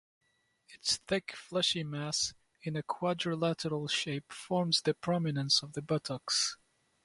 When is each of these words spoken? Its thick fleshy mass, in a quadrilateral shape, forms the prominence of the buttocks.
Its 0.67 0.97
thick 0.97 1.35
fleshy 1.35 1.83
mass, 1.83 2.33
in 2.63 2.75
a 2.75 2.81
quadrilateral 2.81 3.87
shape, 3.87 4.33
forms 4.33 4.81
the 4.81 4.95
prominence 4.95 5.61
of 5.61 5.73
the 5.73 5.81
buttocks. 5.83 6.57